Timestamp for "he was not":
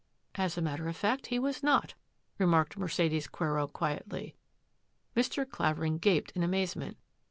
1.27-1.93